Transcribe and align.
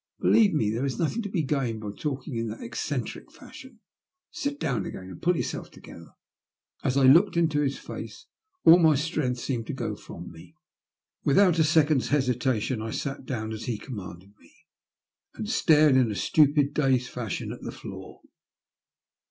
Believe 0.19 0.51
me, 0.55 0.71
there 0.71 0.83
is 0.83 0.97
nothing 0.97 1.21
to 1.21 1.29
be 1.29 1.43
gained 1.43 1.79
by 1.81 1.91
talking 1.91 2.35
in 2.35 2.47
that 2.47 2.63
eccentric 2.63 3.31
fashion. 3.31 3.81
Sit 4.31 4.59
down 4.59 4.83
again 4.83 5.03
and 5.03 5.21
pull 5.21 5.37
yourself 5.37 5.69
together." 5.69 6.13
As 6.83 6.97
I 6.97 7.03
looked 7.03 7.37
into 7.37 7.61
his 7.61 7.77
face 7.77 8.25
all 8.65 8.79
my 8.79 8.95
strength 8.95 9.37
seemed 9.39 9.67
to 9.67 9.73
go 9.73 9.95
from 9.95 10.31
me. 10.31 10.55
Without 11.23 11.59
a 11.59 11.63
second's 11.63 12.07
hesitation 12.07 12.81
I 12.81 12.89
sat 12.89 13.27
down 13.27 13.51
as 13.53 13.65
he 13.65 13.77
commanded 13.77 14.33
me, 14.39 14.51
and 15.35 15.47
stared 15.47 15.95
in 15.95 16.09
a 16.09 16.15
stupid, 16.15 16.73
dazed 16.73 17.11
fashion 17.11 17.51
at 17.51 17.61
the 17.61 17.71
floor. 17.71 18.21